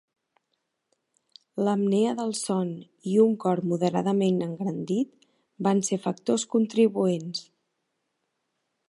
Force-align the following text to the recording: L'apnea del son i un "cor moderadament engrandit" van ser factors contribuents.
L'apnea 1.65 2.13
del 2.21 2.33
son 2.39 2.71
i 3.11 3.13
un 3.25 3.35
"cor 3.45 3.61
moderadament 3.73 4.41
engrandit" 4.47 5.29
van 5.69 5.85
ser 5.91 6.01
factors 6.07 6.47
contribuents. 6.57 7.47